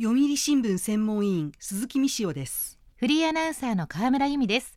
[0.00, 2.78] 読売新聞専門委員鈴木美潮です。
[2.98, 4.76] フリーアナウンサーの河村由美です。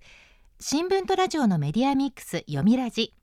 [0.59, 3.13] 新聞とラジオのメディアミックス読みラジ。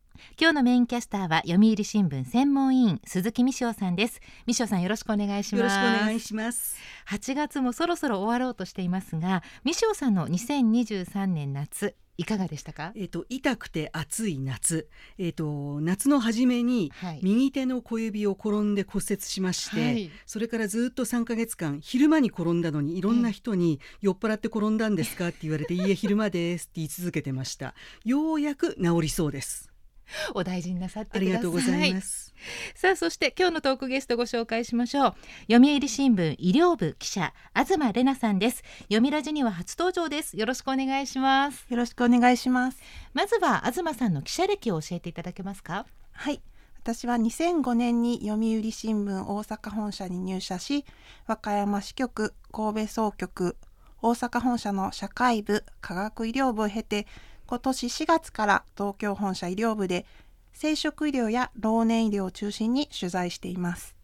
[0.41, 4.21] 今日のメインキャスターは読売新聞専門委員鈴木美潮さんです。
[4.47, 5.77] 美潮さんよろしくお願いします。
[5.77, 6.77] よろしくお願いします。
[7.09, 12.93] 8月もそろそろ終わろうとしていますが美潮さんの2023年夏いかがでしたか？
[12.97, 14.89] えっ、と痛くて暑い夏。
[15.19, 17.21] えっ、と夏の初めにはい。
[17.23, 20.11] 右手の小指を転んで骨折しまして、はい。
[20.27, 27.75] それからずっと3ヶ月間昼間に転んだのにいろんな人に酔っ払って転んだんですかって言われていいえ昼間ですって言い続けてました。
[28.05, 29.71] ようやく治りそうです
[30.35, 32.35] お大事になさってありがとうございます。
[32.75, 35.15] さあそして今日のトークゲストご紹介しましょう。
[35.53, 38.63] 読売新聞医療部記者東玲奈さんです。
[38.83, 40.37] 読みラジには初登場です。
[40.37, 41.67] よろしくお願いします。
[41.69, 42.79] よろしくお願いします。
[43.13, 45.87] まずは東さんの記者歴を教えていただけますか？
[46.13, 46.41] はい。
[46.81, 50.87] 私は2005年に読売新聞大阪本社に入社し、
[51.27, 53.57] 和歌山支局、神戸総局、
[54.01, 57.07] 大阪本社の社会部、科学医療部を経て、
[57.49, 60.05] 今年4月から東京本社医療部で
[60.53, 63.97] 生殖医療や老年医療を中心に取材しています。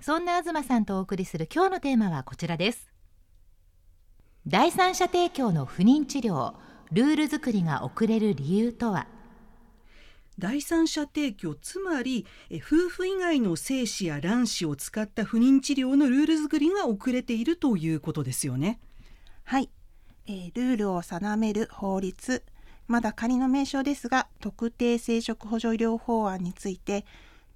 [0.00, 2.90] そんな東さんとお送りする今日のテーマはこちらです。
[4.48, 6.54] 第三者提供の不妊治療
[6.90, 9.06] ルール作りが遅れる理由とは？
[10.40, 18.80] 第三者提供つまりえ夫婦以外の精子や卵子を使った不妊治療のルール作りが遅れているということですよね。
[19.44, 19.70] はい、
[20.26, 22.42] えールールを定める法律
[22.88, 27.04] まだ仮の名称ですが特定生殖補助医療法案について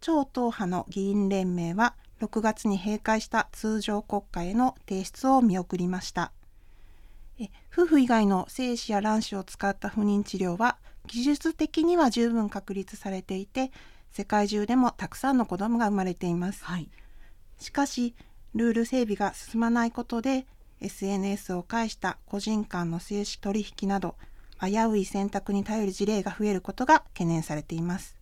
[0.00, 6.32] 超党派の議員連盟は6月に閉会した通常国会への提出を見送りました。
[7.38, 13.70] え夫婦以外の精子や卵子を使った不妊治療は技術的には十分確立されていて
[14.10, 16.64] 世界中でもたくさんの子どもが生まれています。
[16.64, 16.88] はい。
[17.58, 18.14] しかし
[18.54, 20.46] ルール整備が進まないことで
[20.80, 24.16] SNS を介した個人間の精子取引など
[24.60, 28.16] 危うい選択に頼る事例が増えることが懸念されています。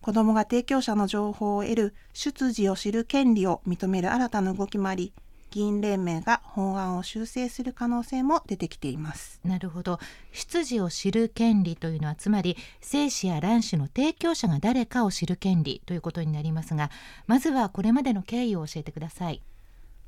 [0.00, 5.12] 子どもが提供者の情報を得る出自を知る権利を認める新たな動きもあり
[5.50, 9.40] 議員連盟が法案を修正する可能性も出てきています。
[9.44, 9.98] なるほど。
[10.32, 16.90] 出自を知る権利というのはつまり精子や卵子の提供者が誰かを知る権利ということになりますが
[17.26, 19.42] まずはこれまでの経緯を教えてください。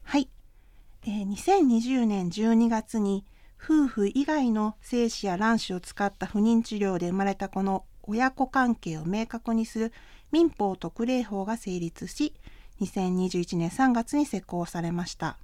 [0.03, 0.29] はい、
[1.05, 3.25] えー2020年12月に
[3.63, 9.93] 夫婦以外の精子や卵子を使った不妊治療で生まれた子の親子関係を明確にする
[10.33, 12.35] 民法特例法が成立し
[12.81, 15.37] 2021年3月に施行されました。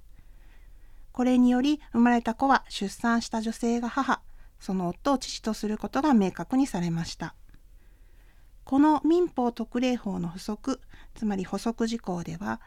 [1.11, 4.21] これにより生まれた子は出産した女性が母
[4.59, 7.35] その夫を父とすることが明確にされました。
[8.63, 10.81] この民法特例法の補足
[11.13, 12.59] つまり補足事項では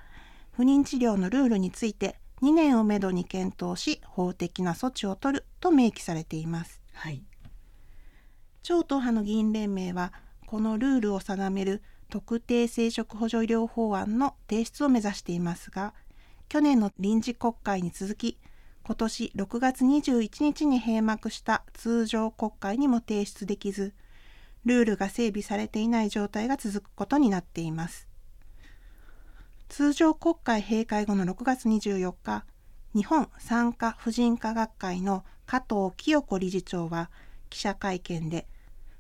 [0.53, 6.81] 不妊治療のルールについて2年をめどに検討し法的な措置を取ると明記されています。
[6.93, 7.23] はい。
[8.63, 10.13] 超党派の議員連盟は
[10.47, 15.95] このルールを定める特定生殖補助医療法案の提出を目指していますが
[16.49, 18.37] 去年の臨時国会に続き
[18.83, 23.95] 今年6月21日に閉幕した通常国会にも提出できず
[24.65, 28.10] ルールが整備されていない状態が続くことになっています
[29.71, 32.45] 通常国会閉会後の6月24日
[32.93, 37.09] 日本産科婦人科学会の加藤清子理事長は
[37.51, 38.49] 記者会見で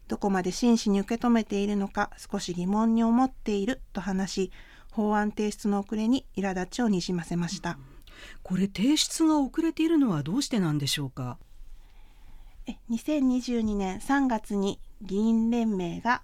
[0.06, 4.52] どこまで真摯に受け止めているのか少し疑問に思っていると話し
[4.92, 7.76] 法案提出の遅れに苛立ちをにじませました、
[8.42, 11.38] これ提出が遅れているのはどうしてなんでしょうか？
[12.66, 16.22] え2022年3月に議員連盟が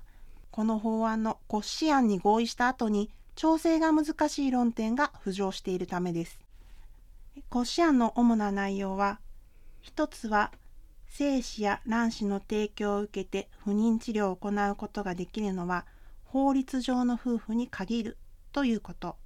[0.51, 6.41] この法案の骨子案に合意した後に調整が難しい論点が浮上しているためです。
[7.51, 9.21] 骨子案の主な内容は
[9.83, 10.53] 一つは
[11.07, 15.85] 精子や卵子の提供を受けて不妊治療を行うことができるのは
[16.25, 18.17] 法律上の夫婦に限る
[18.53, 19.17] ということ。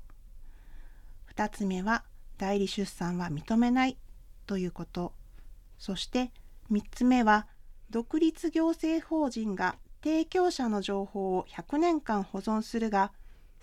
[1.25, 2.03] 二つ目は
[2.37, 3.97] 代理出産は認めない
[4.47, 5.13] ということ。
[5.79, 6.33] そして
[6.73, 7.47] 3つ目は
[7.91, 13.13] 独立行政法人が提供者の情報を100年間保存するが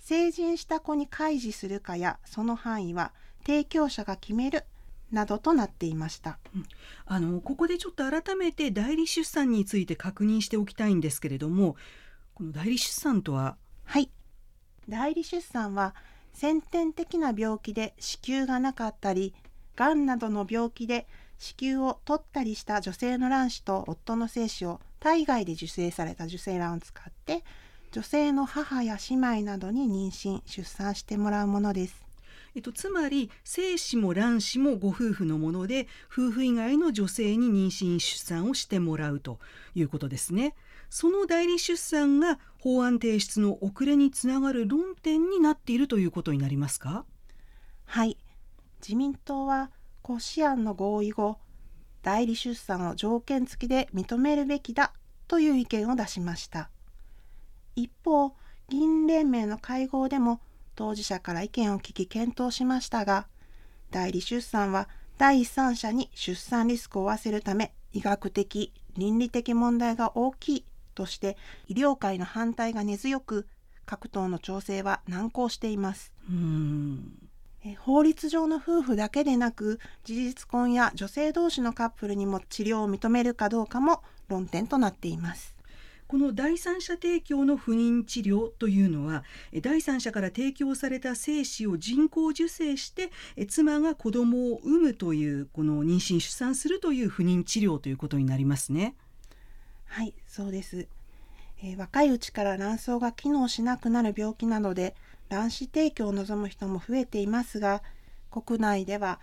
[0.08, 3.12] 成人した子に開示するかやその範囲は
[3.46, 4.64] 提供者が決める
[5.12, 6.40] などとなっていました。
[7.06, 11.76] あのここでちょっと改めて代理出産について確認しておきたいんですけれども
[12.36, 13.58] この代理出産とは？
[13.84, 14.10] はい。
[14.88, 15.94] 代理出産は
[16.32, 19.34] 先天的な病気で子宮がなかったり、
[19.76, 21.06] がんなどの病気で
[21.38, 27.44] 子宮を取ったりした女性の卵子と夫の精子を体外で受精された受精卵を使って
[27.98, 32.06] 女性の母や姉妹などに妊娠出産してもらうものです。
[32.54, 39.40] えっと、つまり精子も卵子もご夫婦のもので夫婦以外の女性に妊娠出産をしてもらうと
[39.74, 40.54] いうことですね。
[40.92, 47.04] その代理出産が法案提出の遅れにつながる論点になっているということになりますか？
[47.86, 48.16] はい。
[48.80, 49.72] 自民党は
[50.04, 51.40] 骨子案の合意後
[52.04, 54.94] 代理出産を条件付きで認めるべきだ
[55.28, 56.70] という意見を出しました
[57.78, 58.34] 一方
[58.70, 60.42] 議員連盟の会合でも
[60.76, 63.28] 当事者から意見を聞き検討しましたが
[63.92, 70.66] 代理出産は第三者に出産リスクを負わせるため医学的倫理的問題が大きい
[70.96, 71.38] として
[71.68, 73.48] 医療界の反対が根強く
[73.86, 76.12] 各党の調整は難航しています。
[77.80, 85.57] 法律上の夫婦だけでなく事実婚や女性同士のカップルにも治療を認めるかどうかも論点となっています
[86.08, 89.24] この第三者提供の不妊治療というのは
[89.62, 93.12] 第三者から提供された精子を人工授精して
[93.48, 98.96] 妻が子供を産むというこの妊娠出産するという不妊治療ということになりますね。
[99.86, 100.88] はいそうです、
[101.64, 104.96] えー、若いうちから卵巣が機能しなくなる病気などで
[105.30, 107.82] 卵子提供を望む人も増えていますが
[108.30, 109.20] 国内では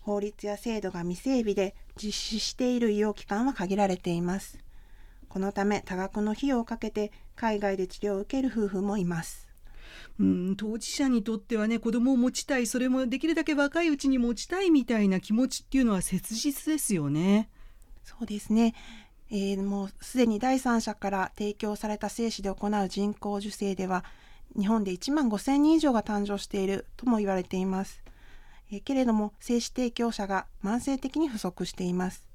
[0.00, 4.58] 法律や制度が未整備で実施している医療機関は限られています
[5.28, 9.48] このため多額の費用をかけて海外で治療を受ける夫婦もいます。
[10.20, 17.48] うん当事者にとってはね子供を持ちたいそれもできるだけ若いうちに持ちたいみたいな気持ちっていうのは切実ですよね。
[18.04, 18.74] そうですね。
[19.30, 24.04] えー、もうすでに第三者から提供された精子で行う人工授精では
[24.58, 28.02] 日本で1万5000人以上が誕生しているとも言われています、
[28.72, 32.27] えー、けれども精子提供者が慢性的に不足しています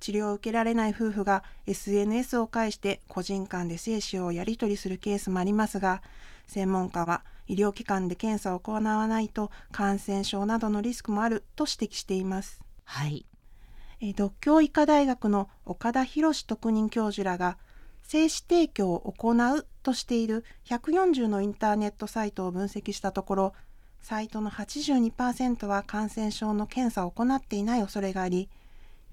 [0.00, 6.02] 治療を受けられない夫婦が SNS を介して個人間で精子をやり取りするケースもありますが
[6.46, 12.60] 専門家は医療機関で検査を行わないと感染症などのリスクもあると指摘しています。
[12.84, 13.24] はい。
[14.14, 17.56] 独協医科大学の岡田博特任教授らが
[18.02, 23.52] 精子提供を行うとしている140のインターネットサイトを分析したところ
[24.00, 28.48] サイトの82%は感染症の検査を行っていない恐れがあり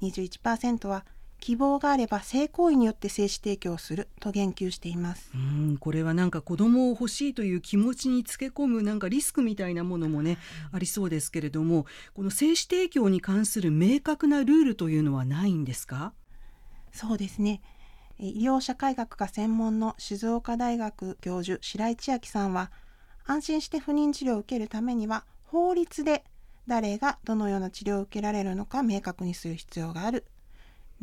[0.10, 1.06] 21%は
[1.40, 5.30] 希望があれば性行為によって精子提供すると言及しています。
[5.36, 10.38] うんこれはなんか子供を欲しいという気持ちにつけ込むなんかリスクみたいなものもね、
[10.72, 16.14] ありそうですけれどもこの精子提供に関する明確なルールというのはないんですか？
[16.94, 17.62] そうですね。
[18.20, 22.72] 医療社会学が専門の静岡大学教授白井千秋さんは
[23.26, 26.24] 安心して不妊治療を受けるためには法律で
[26.68, 30.26] 誰がどのような治療を受けられるのか明確にする必要がある。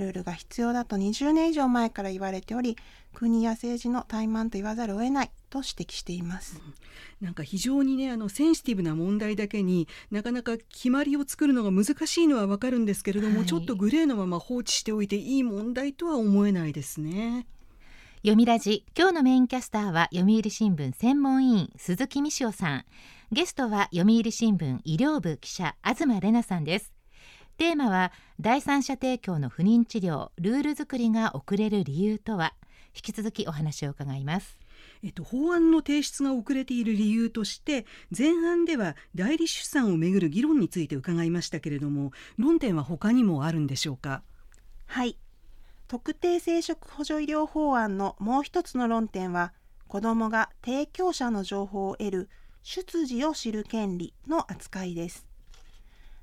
[0.01, 2.77] ルールが必要だと20年以上前から言われており
[3.13, 6.61] 国や政治の怠慢と言わざるを得ないと指摘しています、
[7.21, 17.47] うん、なんか非常にねあのセンシティブな問題だけになかなか決まりを作るのが難しいのはわかるんですけれども、はい、ちょっとグレーのまま放置しておいていい問題とは思えないですね。
[18.23, 18.85] 読みラジ。
[18.97, 22.85] 今日のメインキャスターは読売新聞専門委員鈴木美潮さん
[23.33, 26.93] ゲストは読売新聞医療部記者東玲奈さんです。
[27.59, 28.11] テーマは
[28.41, 32.55] 第三者提供の不妊治療ルール作りが遅れる理由とは？
[32.93, 34.59] 引き続きお話を伺います。
[35.05, 44.25] えっと、法案の提出が遅れている理由として前半では代理出産をめぐる議論について伺いましたけれども論点は他にもあるんでしょうか？
[44.87, 45.17] はい。
[45.87, 49.53] 特定生殖補助医療法案のもう一つの論点は
[49.87, 52.31] 子どもが提供者の情報を得る
[52.63, 55.31] 出自を知る権利の扱いです。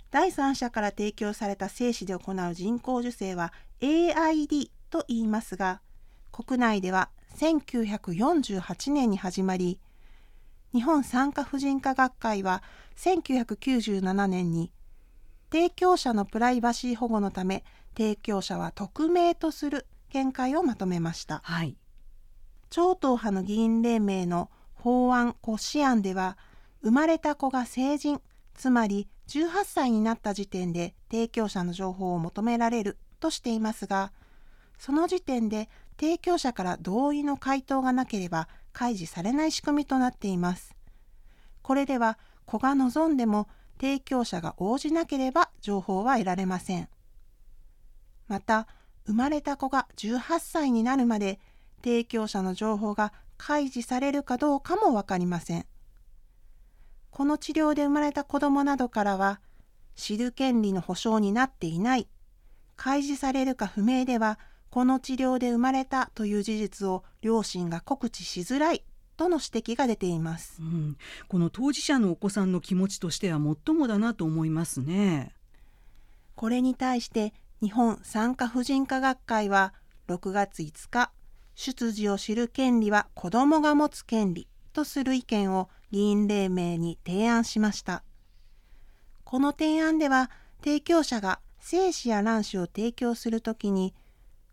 [0.09, 3.51] 第三者から提供された精子で行う人工授精は
[3.81, 5.81] AID と言いますが
[6.31, 9.79] 国内では1948年に始まり
[10.73, 12.63] 日本産科婦人科学会は
[12.95, 14.71] 1997年に
[15.51, 17.63] 提供者のプライバシー保護のため
[17.95, 21.75] 提供者は匿名とする見解をまとめました、はい、
[22.69, 26.37] 超党派の議員連盟の法案骨子案では
[26.81, 28.21] 生まれた子が成人
[28.53, 34.11] つまり18歳になった時点で提供者の情報を求められるとしていますが
[34.77, 35.69] その時点で
[35.99, 40.75] 提供者から同意の回答がなければ開示されない仕組みとなっています。
[41.63, 43.47] これでは子が望んでも
[43.81, 46.87] 提供者が応じなければ情報は得られません。
[48.27, 48.67] また
[49.07, 51.39] 生まれた子が18歳になるまで
[51.83, 55.65] 提供者の情報が開示されるかどうかも分かりません。
[57.11, 59.39] この治療で生まれた子どもなどからは
[59.95, 62.07] 知る権利の保障になっていない
[62.75, 64.37] 開示されるか不明では
[64.69, 68.83] この治療で生まれたという事実を両親が告知しづらい
[69.17, 75.33] との指摘が出ています、うん、この当事者のお子さんの気持ちとしては最もだなと思いますね。
[76.35, 79.73] これに対して日本産科婦人科学会は
[80.07, 81.11] 6月5日
[81.57, 88.03] 出自を知る権利は子どもが持つ権利とする意見を議員連盟に提案しました。
[89.23, 90.29] この提案では
[90.63, 93.95] 提供者が精子や卵子を提供するときに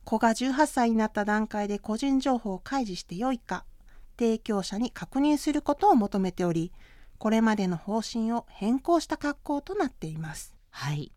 [0.04, 3.66] 子が18歳になった段階で個人情報を開示してよいか
[4.18, 6.72] 提供者に確認することを求めており
[7.18, 10.54] これまでの方針を変更した格好となっています。
[10.70, 11.12] はい。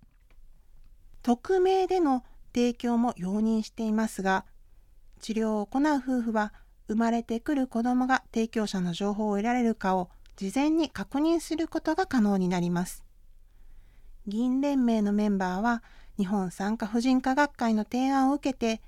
[1.23, 4.45] 匿名での提供も容認していますが
[5.17, 6.53] 治療を行う夫婦は
[6.87, 13.03] 生まれてくる子どもが提供者の情報を得られるかを事前に確認することが可能になります
[14.27, 15.83] 議員連盟のメンバーは
[16.17, 18.81] 日本産科婦人科学会の提案を受けて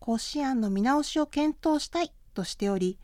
[0.00, 2.98] 骨子案の見直しを検討したいとしており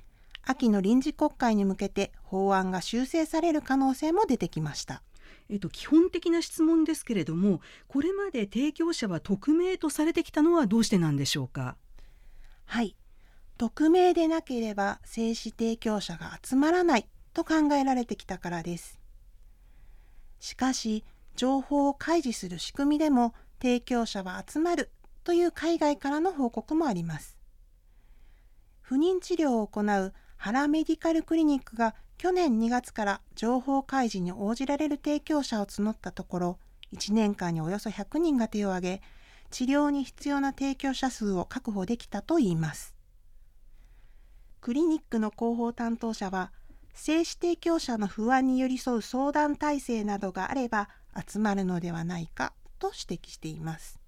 [0.44, 5.02] 秋の臨時国会に向けて法案が修正される可能性も出てきました。
[5.48, 11.76] えっと、基本的な質問ですけれどもこれまで提供者は匿名とされてきたのはどうしてなんでしょうか？
[12.72, 12.96] はい。
[13.58, 18.98] 匿名でなければ精子提供者が集まらないと考えられてきたからです。
[20.40, 21.04] しかし
[21.36, 24.90] 情報を開示する仕組みでも提供者は集まる
[25.22, 27.36] という海外からの報告もあります。
[28.80, 36.58] 不妊治療を行うハラメディカルクリニックが去年2月から情報開示に応じられる提供者を募ったところ
[36.94, 39.02] 1年間におよそ100人が手を挙げ
[39.52, 42.94] 治療に必要な提供者数を確保できたといいます。
[44.62, 46.52] クリニックの広報担当者は
[46.94, 50.88] 精子提供者の不安に寄り添う相談体制などがあれば
[51.28, 54.00] 集まるのではないかと指摘しています。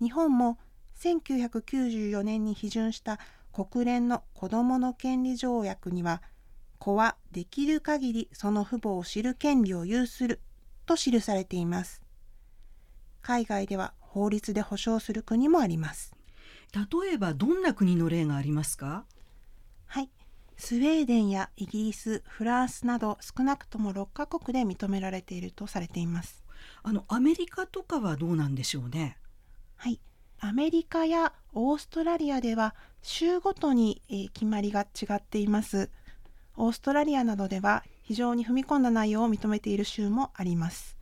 [0.00, 0.58] 日本も
[1.00, 3.18] 1994年に批准した
[3.52, 6.22] 国連の子どもの権利条約には
[6.78, 10.40] 子はできる限りその父母を知る権利を有する
[10.86, 12.02] と記されています。
[13.22, 16.14] 海外では法律で保障する国もあります。
[16.74, 19.04] 例えばどんな国の例がありますか？
[19.86, 20.10] はい。
[20.56, 26.44] スウェーデンやイギリスフランスなど少なくとも6カ国で認められているとされています。
[26.82, 29.16] あのアメリカとかはどうなんでしょうね？
[29.76, 30.00] はい。
[30.38, 35.90] アメリカやオーストラリアでは州ごとに、え決まりが違っています。
[36.56, 40.96] オーストラリアなどでは非常に踏み込んだ内容を認めている州もあります。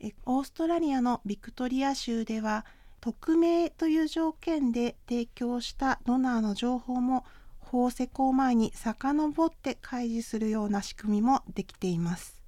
[0.00, 2.64] えオーストラリアのビクトリア州では
[3.00, 7.24] 匿名という条件で提供したドナーの情報も
[7.58, 12.42] 法施行前に遡って開示するような仕組みもできています。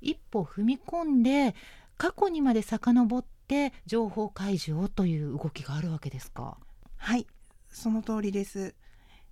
[0.00, 1.54] 一歩踏み込んで
[1.96, 6.56] 過去にまで遡って情報開示をという動きがあるわけですか？
[6.96, 7.26] はい
[7.70, 8.74] その通りです。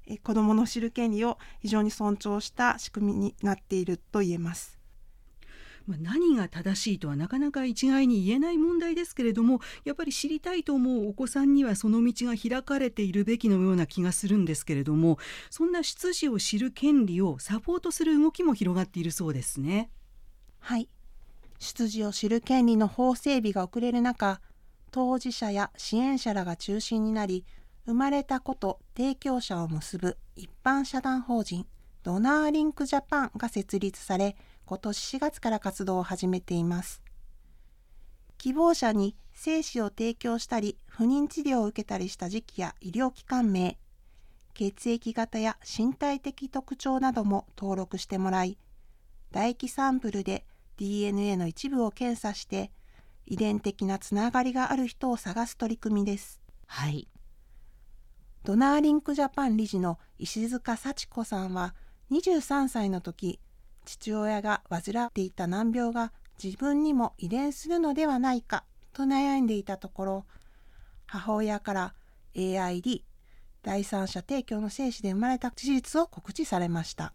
[0.06, 4.77] え子どもの知る権利を非常に尊重した仕組みになっていると言えます
[5.88, 15.18] まあ、何が正しいとはなかなか一概に言えない問題ですけれどもやっぱり知りたいと思うお子さんにはその道が開かれているべきのような気がするんですけれども
[15.48, 19.90] そんな出自を知る権利をサポートする動きも広がっているそうですね。
[20.58, 20.90] はい
[21.58, 24.42] 出自を知る権利の法整備が遅れる中
[24.90, 27.46] 当事者や支援者らが中心になり
[27.86, 31.66] 生まれた子と提供者を結ぶ一般社団法人
[32.02, 34.36] ドナーリンクジャパンが設立され
[34.68, 37.00] 今年4月から活動を始めています
[38.36, 43.78] 希望者に精子を提供したり不妊治療を受けたりした時期や医療機関名
[44.52, 48.58] 血液型や身体的特徴なども登録してもらい
[49.30, 50.44] 唾液サンプルで
[50.76, 52.70] DNA の一部を検査して
[53.24, 56.40] 遺伝的なつながりがある人を探す取り組みです。
[56.66, 57.08] はい。
[58.44, 61.74] ドナーリンクジャパン理事の石塚幸子さんは
[62.10, 63.40] 23歳の時
[63.88, 70.24] 父親が患っていた難病が自分にも遺伝するのではないかと悩んでいたところ
[71.06, 71.94] 母親から
[72.34, 73.00] AID
[73.62, 77.12] 第三者提供の精子で生まれた事実を告知されました。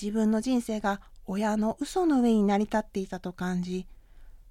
[0.00, 3.86] 自分の人生が親の嘘の上に成り立っていたと感じ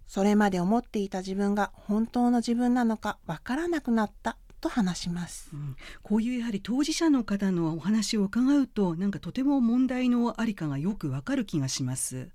[0.08, 4.38] それまで思っていた自分が本当の自分なのかわからなくなった。
[4.62, 12.30] と話します、うん、こういうやはり当事者の方のお話を伺うとなんかとても問題のありかがよくわかる気がします。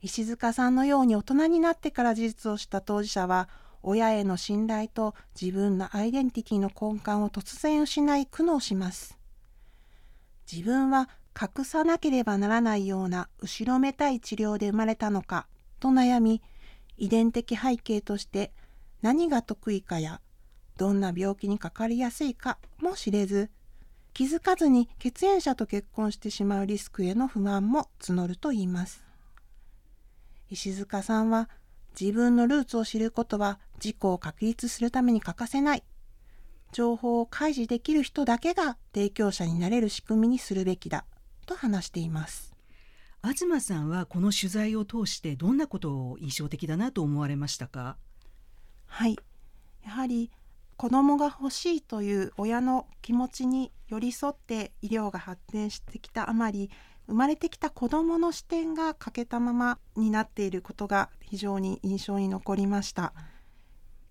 [0.00, 3.48] 石塚さんのように大人になってから事実を知った当事者は
[3.82, 9.18] 親への信頼と自分のアイデンティティの根幹を突然失い苦悩します。
[10.50, 11.08] 自分は
[11.40, 15.46] 隠さなければならないような後ろめたい治療で生まれたのか
[15.80, 16.42] と悩み
[16.96, 18.52] 遺伝的背景として
[19.02, 20.20] 何が得意かや
[20.76, 23.50] どんな病気にかかりやすいかも知れず
[24.12, 29.04] 気づかずに血縁者と結婚してしまうリスクへの不満も募ると言います。
[30.50, 31.48] 石塚さんは
[31.98, 35.82] 自分のルーツを知ることは自己を確立するために欠かせない。
[36.70, 41.04] 情報を開示できる人だけが提供者になれる仕組みにするべきだ
[41.46, 42.54] と話しています。
[43.22, 47.96] 東さんはこの取材を通してどんなことを印象的だなと思われましたか？
[48.86, 49.16] はい。
[49.84, 50.30] やはり
[50.76, 56.70] 子供が欲しいという親の気持ちに寄り添って医療が発展してきたあまり
[57.06, 63.12] 生まれてきた子どもの視点が欠けたままになっていることが非常に印象に残りました。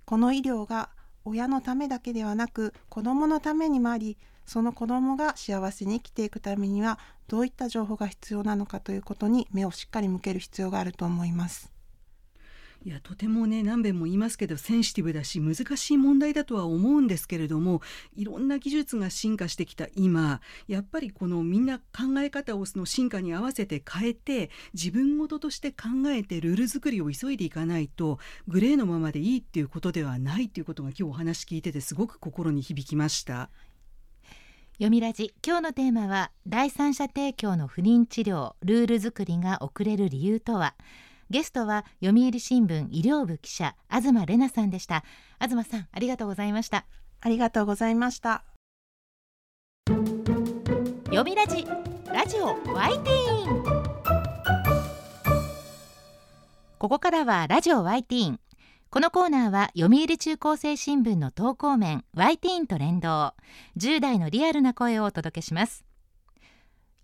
[0.06, 0.90] この医療が
[1.26, 11.73] 親のためだけではなく子どものためにもありその子どもが幸せに生きていくためにはどういった情報が必要なのかということに目をしっかり向ける必要があると思います。
[12.86, 17.82] いやとてもね何べんも言いますけどセンシティブだし難しい問題だとは思うんですけれども
[18.14, 33.50] いろんな技術が進化してきた今やっぱりこのみんな考え方をその進化に合わせて変えて自分事として考えてルール作りを急いでいかないとグレーのままでいいっていうことではないっていうことが今日お話聞いててすごく心に響きました。
[34.74, 40.74] 読みラジ今日のテーマは第三者提供の不妊治療ルール作りが遅れる理由とは？
[41.30, 45.04] ゲストは読売新聞医療部記者東玲奈さんでした。
[45.40, 46.86] 東さんありがとうございました。
[47.22, 48.44] ありがとうございました。
[51.06, 51.66] 読みラジ
[52.12, 53.64] ラジオワイティーン。
[56.78, 58.40] ここからはラジオワイティーン。
[58.90, 63.34] このコーナーは読売中高生新聞の投稿面ワイティーンと連動。
[63.78, 65.86] 10代のリアルな声をお届けします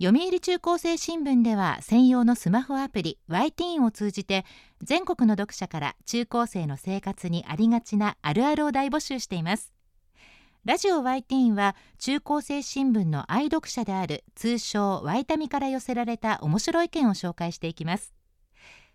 [0.01, 4.45] 読売中高生新聞では専用のスマホアプリ y ティーンを通じて
[4.81, 9.73] 全国の読者から中高生の生活にありがちなあるあるを大募集しています。
[10.63, 18.13] ラジオ y ティーンは中高生新聞の愛読者である通称ワイタミから寄せられた面白い意見を紹介していきます。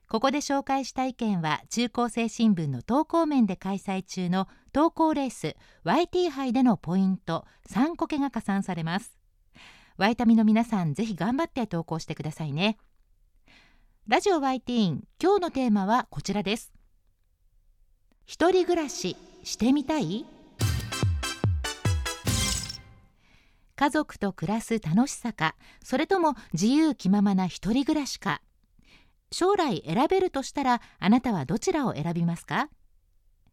[0.08, 9.23] ここで紹介した意見は中高生新聞の投稿面で開催中の投稿レース YT 杯でのポイント3個けが加算されます。
[9.96, 12.78] ワイタミの皆さんぜひ頑張って投稿してくださいね。
[14.08, 16.72] ラジオワイティーン今日のテーマはこちらです。
[18.26, 20.26] 一人暮らししてみたい？
[23.76, 28.42] 家族と暮らす楽しさかそれとも自由気ままな一人暮らしか。
[29.30, 32.68] 将来選べるとしたらあなたはどちらを選びますか？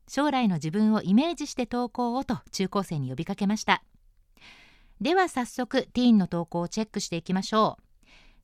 [0.08, 3.84] 将来の自分をイメージして投稿をと中高生に呼びかけました。
[5.02, 7.84] では早速ティーンの投稿をチェックしていきましょう。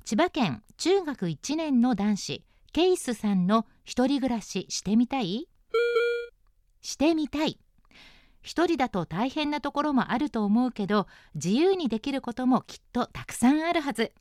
[0.06, 2.44] 千葉県中学1年の男子
[2.74, 5.48] ケイスさんの一人暮らししてみたい？
[6.82, 7.60] してみたい。
[8.42, 14.12] 一人だと大変なところもあると思うけど自由にできることもきっとたくさんあるはず。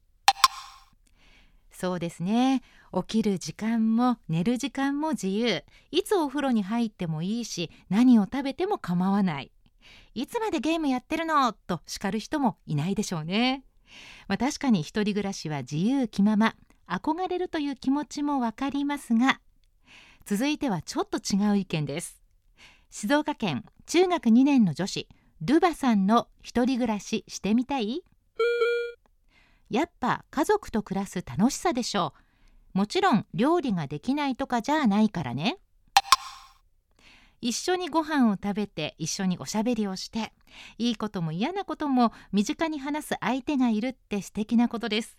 [1.70, 2.60] そうですね。
[2.92, 5.64] 起きる時間も寝る時間も自由。
[5.90, 9.52] いつお風呂に入ってもいいし何を食べても構わない。
[10.14, 11.52] いつまでゲームやってるの？
[11.52, 13.64] と叱る人もいないでしょうね。
[14.28, 16.54] まあ、確かに一人暮らしは自由気まま。
[16.88, 19.40] 憧れるという気持ちもわかりますが
[20.24, 22.22] 続いてはちょっと違う意見です。
[22.90, 25.08] 静岡県中学2年の女子
[25.40, 28.04] ルバさんの一人暮らししてみたい
[29.68, 32.14] やっぱ家族と暮らす楽しさでしょ
[32.74, 32.78] う。
[32.78, 35.58] もちろん料理ができないとかじゃないからね。
[37.40, 40.32] 一緒にご飯を食べて一緒におしゃべりをして
[40.78, 45.16] いいことも嫌なことも身近に話す相手がいるって素敵なことです。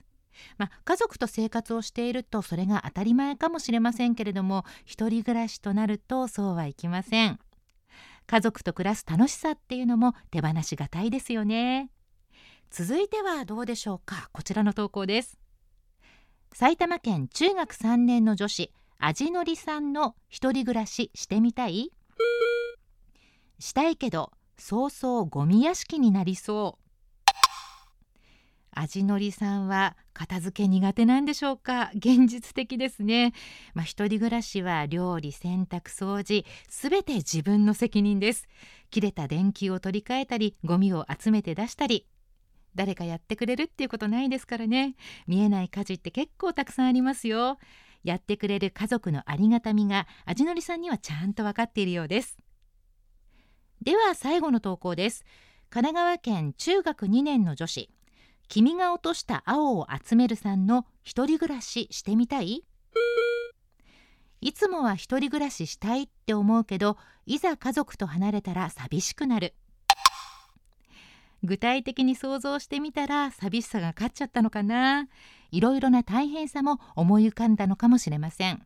[0.57, 7.39] まあ、家族と生活をしているとそれが当たり前かもしれませんけれども一人暮らしとなるとそうはいきません。
[8.27, 11.89] 家族と暮らす楽しさっていうのも手放しがたいですよね。
[12.69, 14.29] 続いてはどうでしょうか？
[14.33, 15.39] こちらの投稿です。
[16.53, 21.91] 埼玉県中学3年の女子味のりさんの一人暮らししてみたい？
[23.59, 26.83] したいけどそうそうゴミ屋敷になりそう。
[28.71, 31.89] 味のりさんは片付け苦手なんでしょうか？
[31.95, 33.33] 現実的ですね。
[33.73, 38.47] まあ、一人暮らしは料理洗濯掃除すべて自分の責任です。
[38.91, 42.05] 切れた電球を取り替えたりゴミを集めて出したり
[42.75, 44.95] 誰かやってくれるっていうことないですからね。
[45.25, 47.57] 見えない家事って結構たくさんありますよ。
[48.07, 52.37] やってくれる家族のありがたみが味のりさんにはちゃんと分かっているようです。
[53.81, 55.25] では最後の投稿です。
[55.69, 57.89] 神奈川県中学2年の女子。
[58.47, 62.63] 君が落とした青を集めるさんの一人暮らししてみたい？
[64.39, 69.53] いつもは一人暮らししたいって思うけどいざ家族と離れたら寂しくなる。
[71.43, 75.07] 具体的に想像してみたら寂しさが勝っちゃったのかな。
[75.51, 78.65] いろいろな大変さも思い浮かんだのかもしれません。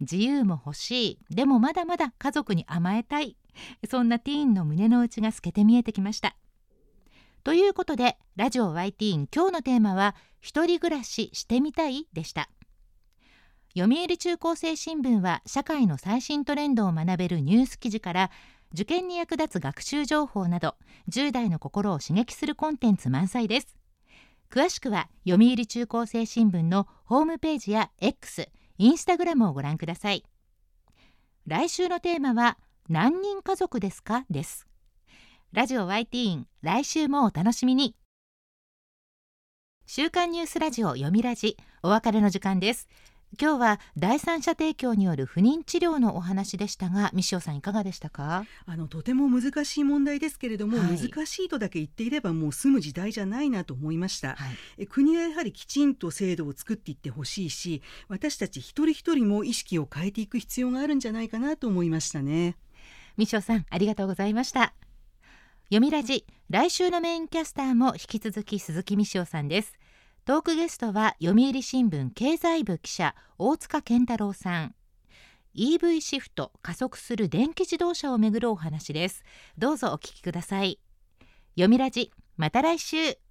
[0.00, 1.18] 自由も欲しい。
[1.34, 3.36] でもまだまだ家族に甘えたい。
[3.88, 6.36] そんなティーンの胸の内が透けて見えてきました。
[7.44, 12.48] ということでラジオ Y ティーン今日のテーマは一人暮らししてみたいでした。
[13.76, 18.30] 読売中高生新聞は社会の最新トレンドを学べるニュース記事から
[18.72, 20.76] 受験に役立つ学習情報など
[21.10, 23.83] 10代の心を刺激するコンテンツ満載です。
[24.54, 30.24] 詳しくは読売中高生新聞のホームページや X、インスタグラムをご覧ください。
[31.48, 32.56] 来週のテーマは
[32.88, 34.24] 何人家族ですか？
[34.30, 34.68] です。
[35.52, 37.96] ラジオ YT イン来週もお楽しみに。
[39.86, 42.86] 週刊ニュースラジオ読みラジお別れの時間です。
[43.40, 48.44] 今日は第三者提供による不妊治療のお話でしたが三塩さんいかがでしたか？
[48.66, 54.38] あのとても難しい問題ですけれども、はい、難しいとだけ言っていればもう済む時代じゃないなと思いました、はい、
[54.78, 62.56] え国はやはりきちんと制度を作っていってほしいし私たち一人一人も意識を変えていく必要があるんじゃないかなと思いましたね。
[63.16, 64.74] 三塩さんありがとうございました。
[65.70, 69.72] 読みラジ来週のメインキャスターも引き続き鈴木美塩さんです
[70.26, 74.74] トークゲストは読売新聞経済部記者大塚健太郎さん。
[75.54, 79.22] EV シフト加速する電気自動車をめぐるお話です。
[79.58, 80.80] どうぞお聞きください。
[81.56, 83.23] 読みラジまた来週。